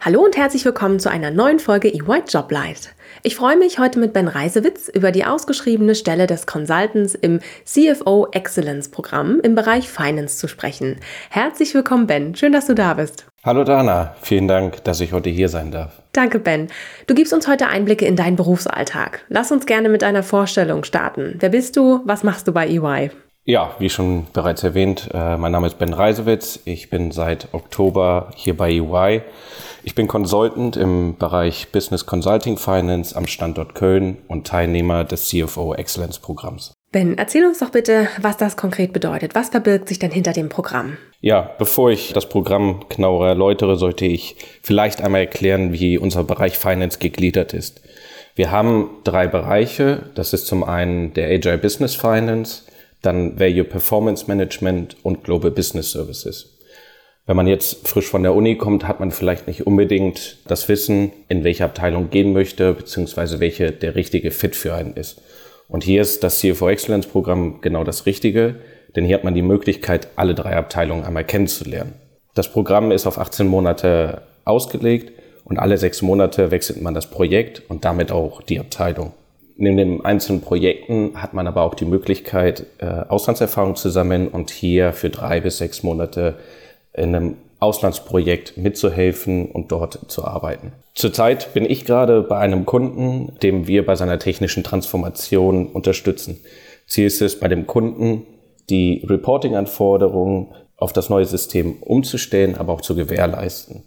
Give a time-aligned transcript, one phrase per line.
[0.00, 2.94] Hallo und herzlich willkommen zu einer neuen Folge EY Joblight.
[3.24, 8.28] Ich freue mich, heute mit Ben Reisewitz über die ausgeschriebene Stelle des Consultants im CFO
[8.30, 11.00] Excellence Programm im Bereich Finance zu sprechen.
[11.30, 12.36] Herzlich willkommen, Ben.
[12.36, 13.26] Schön, dass du da bist.
[13.42, 16.00] Hallo Dana, vielen Dank, dass ich heute hier sein darf.
[16.12, 16.68] Danke, Ben.
[17.08, 19.24] Du gibst uns heute Einblicke in deinen Berufsalltag.
[19.28, 21.34] Lass uns gerne mit einer Vorstellung starten.
[21.40, 22.02] Wer bist du?
[22.04, 23.10] Was machst du bei EY?
[23.48, 26.60] Ja, wie schon bereits erwähnt, äh, mein Name ist Ben Reisewitz.
[26.66, 29.22] Ich bin seit Oktober hier bei EY
[29.88, 35.74] ich bin Consultant im Bereich Business Consulting Finance am Standort Köln und Teilnehmer des CFO
[35.74, 36.74] Excellence Programms.
[36.92, 39.34] Ben, erzähl uns doch bitte, was das konkret bedeutet.
[39.34, 40.98] Was verbirgt sich denn hinter dem Programm?
[41.20, 46.58] Ja, bevor ich das Programm genauer erläutere, sollte ich vielleicht einmal erklären, wie unser Bereich
[46.58, 47.80] Finance gegliedert ist.
[48.34, 50.10] Wir haben drei Bereiche.
[50.14, 52.64] Das ist zum einen der Agile Business Finance,
[53.02, 56.58] dann Value Performance Management und Global Business Services.
[57.26, 61.12] Wenn man jetzt frisch von der Uni kommt, hat man vielleicht nicht unbedingt das Wissen,
[61.28, 65.20] in welche Abteilung gehen möchte, beziehungsweise welche der richtige Fit für einen ist.
[65.68, 68.56] Und hier ist das CFO Excellence Programm genau das Richtige,
[68.96, 71.92] denn hier hat man die Möglichkeit, alle drei Abteilungen einmal kennenzulernen.
[72.34, 75.12] Das Programm ist auf 18 Monate ausgelegt
[75.44, 79.12] und alle sechs Monate wechselt man das Projekt und damit auch die Abteilung.
[79.60, 84.50] Neben den einzelnen Projekten hat man aber auch die Möglichkeit, äh, Auslandserfahrung zu sammeln und
[84.50, 86.36] hier für drei bis sechs Monate
[86.92, 90.72] in einem Auslandsprojekt mitzuhelfen und dort zu arbeiten.
[90.94, 96.38] Zurzeit bin ich gerade bei einem Kunden, dem wir bei seiner technischen Transformation unterstützen.
[96.86, 98.26] Ziel ist es, bei dem Kunden
[98.70, 103.82] die Reporting-Anforderungen auf das neue System umzustellen, aber auch zu gewährleisten.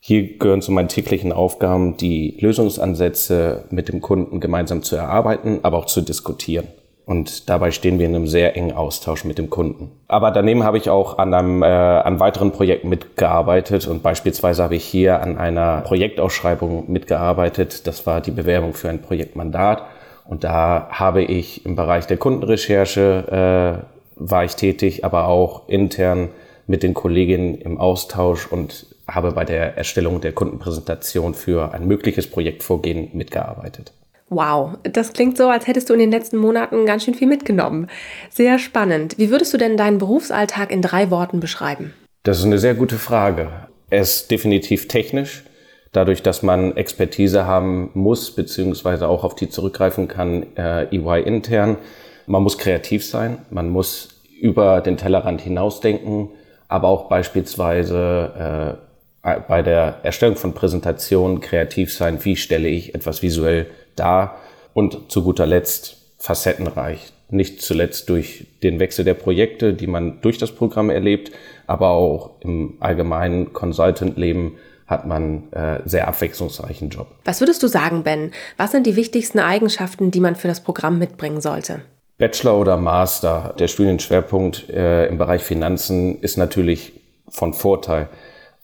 [0.00, 5.78] Hier gehören zu meinen täglichen Aufgaben, die Lösungsansätze mit dem Kunden gemeinsam zu erarbeiten, aber
[5.78, 6.68] auch zu diskutieren.
[7.04, 9.90] Und dabei stehen wir in einem sehr engen Austausch mit dem Kunden.
[10.08, 14.76] Aber daneben habe ich auch an einem äh, an weiteren Projekten mitgearbeitet und beispielsweise habe
[14.76, 17.86] ich hier an einer Projektausschreibung mitgearbeitet.
[17.86, 19.84] Das war die Bewerbung für ein Projektmandat.
[20.26, 26.28] Und da habe ich im Bereich der Kundenrecherche äh, war ich tätig, aber auch intern
[26.66, 32.28] mit den Kolleginnen im Austausch und habe bei der Erstellung der Kundenpräsentation für ein mögliches
[32.28, 33.92] Projektvorgehen mitgearbeitet.
[34.30, 37.88] Wow, das klingt so, als hättest du in den letzten Monaten ganz schön viel mitgenommen.
[38.30, 39.16] Sehr spannend.
[39.16, 41.94] Wie würdest du denn deinen Berufsalltag in drei Worten beschreiben?
[42.24, 43.48] Das ist eine sehr gute Frage.
[43.88, 45.44] Er ist definitiv technisch,
[45.92, 51.78] dadurch, dass man Expertise haben muss, beziehungsweise auch auf die zurückgreifen kann, äh, EY intern.
[52.26, 56.28] Man muss kreativ sein, man muss über den Tellerrand hinausdenken,
[56.68, 58.87] aber auch beispielsweise äh,
[59.36, 63.66] bei der Erstellung von Präsentationen kreativ sein, wie stelle ich etwas visuell
[63.96, 64.36] da
[64.74, 67.12] und zu guter Letzt facettenreich.
[67.30, 71.30] Nicht zuletzt durch den Wechsel der Projekte, die man durch das Programm erlebt,
[71.66, 74.56] aber auch im allgemeinen Consultant-Leben
[74.86, 77.08] hat man äh, sehr abwechslungsreichen Job.
[77.24, 78.32] Was würdest du sagen, Ben?
[78.56, 81.82] Was sind die wichtigsten Eigenschaften, die man für das Programm mitbringen sollte?
[82.16, 86.92] Bachelor oder Master, der Studienschwerpunkt äh, im Bereich Finanzen ist natürlich
[87.28, 88.08] von Vorteil.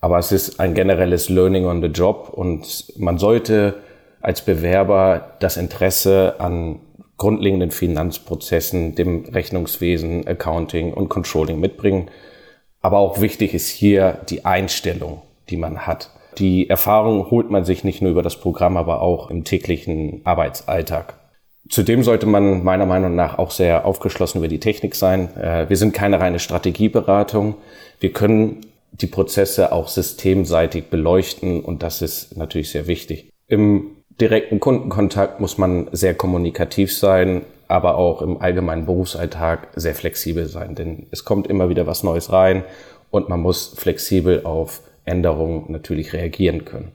[0.04, 3.76] Aber es ist ein generelles Learning on the Job und man sollte
[4.20, 6.80] als Bewerber das Interesse an
[7.16, 12.10] grundlegenden Finanzprozessen, dem Rechnungswesen, Accounting und Controlling mitbringen.
[12.82, 16.10] Aber auch wichtig ist hier die Einstellung, die man hat.
[16.36, 21.14] Die Erfahrung holt man sich nicht nur über das Programm, aber auch im täglichen Arbeitsalltag.
[21.70, 25.34] Zudem sollte man meiner Meinung nach auch sehr aufgeschlossen über die Technik sein.
[25.34, 27.54] Äh, wir sind keine reine Strategieberatung.
[28.00, 28.60] Wir können
[29.00, 33.30] die Prozesse auch systemseitig beleuchten und das ist natürlich sehr wichtig.
[33.48, 40.46] Im direkten Kundenkontakt muss man sehr kommunikativ sein, aber auch im allgemeinen Berufsalltag sehr flexibel
[40.46, 42.64] sein, denn es kommt immer wieder was Neues rein
[43.10, 46.92] und man muss flexibel auf Änderungen natürlich reagieren können.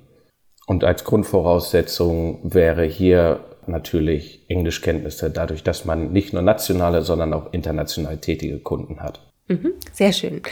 [0.67, 7.51] Und als Grundvoraussetzung wäre hier natürlich Englischkenntnisse, dadurch, dass man nicht nur nationale, sondern auch
[7.51, 9.28] international tätige Kunden hat.
[9.49, 10.43] Mhm, sehr schön.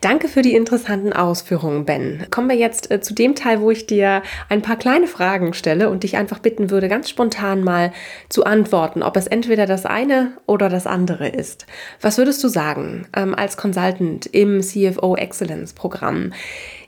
[0.00, 2.26] Danke für die interessanten Ausführungen, Ben.
[2.30, 5.88] Kommen wir jetzt äh, zu dem Teil, wo ich dir ein paar kleine Fragen stelle
[5.88, 7.92] und dich einfach bitten würde, ganz spontan mal
[8.28, 11.66] zu antworten, ob es entweder das eine oder das andere ist.
[12.00, 16.32] Was würdest du sagen ähm, als Consultant im CFO Excellence Programm?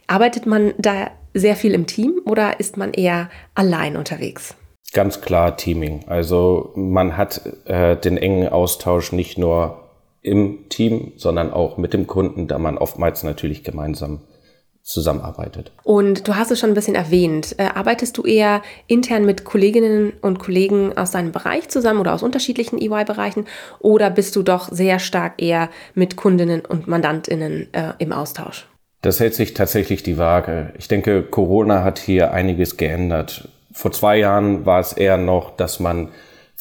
[0.09, 4.57] Arbeitet man da sehr viel im Team oder ist man eher allein unterwegs?
[4.93, 6.05] Ganz klar Teaming.
[6.09, 9.82] Also man hat äh, den engen Austausch nicht nur
[10.23, 14.21] im Team, sondern auch mit dem Kunden, da man oftmals natürlich gemeinsam
[14.83, 15.71] zusammenarbeitet.
[15.85, 17.55] Und du hast es schon ein bisschen erwähnt.
[17.59, 22.23] Äh, arbeitest du eher intern mit Kolleginnen und Kollegen aus deinem Bereich zusammen oder aus
[22.23, 23.47] unterschiedlichen EY-Bereichen
[23.79, 28.67] oder bist du doch sehr stark eher mit Kundinnen und Mandantinnen äh, im Austausch?
[29.03, 30.73] Das hält sich tatsächlich die Waage.
[30.79, 33.49] Ich denke, Corona hat hier einiges geändert.
[33.73, 36.09] Vor zwei Jahren war es eher noch, dass man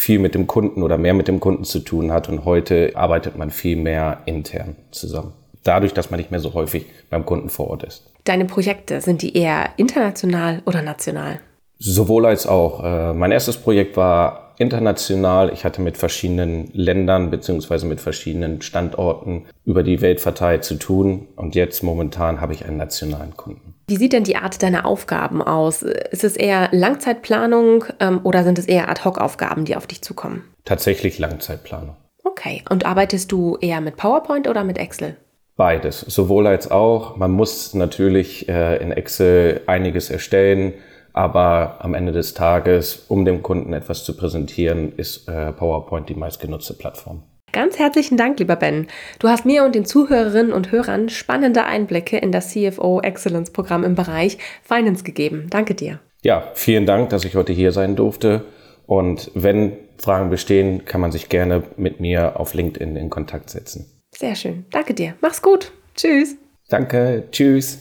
[0.02, 3.38] viel mit dem Kunden oder mehr mit dem Kunden zu tun hat und heute arbeitet
[3.38, 5.34] man viel mehr intern zusammen.
[5.64, 8.10] Dadurch, dass man nicht mehr so häufig beim Kunden vor Ort ist.
[8.24, 11.40] Deine Projekte, sind die eher international oder national?
[11.78, 12.84] Sowohl als auch.
[12.84, 15.54] Äh, mein erstes Projekt war international.
[15.54, 21.28] Ich hatte mit verschiedenen Ländern beziehungsweise mit verschiedenen Standorten über die Welt verteilt zu tun.
[21.36, 23.76] Und jetzt momentan habe ich einen nationalen Kunden.
[23.92, 25.82] Wie sieht denn die Art deiner Aufgaben aus?
[25.82, 30.46] Ist es eher Langzeitplanung ähm, oder sind es eher Ad-Hoc-Aufgaben, die auf dich zukommen?
[30.64, 31.98] Tatsächlich Langzeitplanung.
[32.24, 32.64] Okay.
[32.70, 35.18] Und arbeitest du eher mit PowerPoint oder mit Excel?
[35.58, 37.18] Beides, sowohl als auch.
[37.18, 40.76] Man muss natürlich äh, in Excel einiges erstellen
[41.14, 46.16] aber am Ende des Tages, um dem Kunden etwas zu präsentieren, ist äh, PowerPoint die
[46.16, 47.24] meistgenutzte Plattform.
[47.52, 48.88] Ganz herzlichen Dank, lieber Ben.
[49.20, 53.84] Du hast mir und den Zuhörerinnen und Hörern spannende Einblicke in das CFO Excellence Programm
[53.84, 55.48] im Bereich Finance gegeben.
[55.50, 56.00] Danke dir.
[56.24, 58.46] Ja, vielen Dank, dass ich heute hier sein durfte.
[58.86, 63.86] Und wenn Fragen bestehen, kann man sich gerne mit mir auf LinkedIn in Kontakt setzen.
[64.16, 64.66] Sehr schön.
[64.72, 65.16] Danke dir.
[65.20, 65.74] Mach's gut.
[65.96, 66.38] Tschüss.
[66.70, 67.26] Danke.
[67.32, 67.80] Tschüss.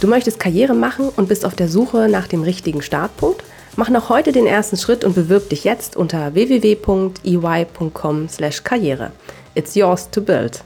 [0.00, 3.42] Du möchtest Karriere machen und bist auf der Suche nach dem richtigen Startpunkt?
[3.74, 9.12] Mach noch heute den ersten Schritt und bewirb dich jetzt unter www.ey.com/karriere.
[9.54, 10.62] It's yours to build.